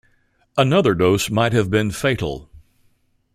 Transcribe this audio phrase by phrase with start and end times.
[0.57, 2.49] Another dose might have been fatal.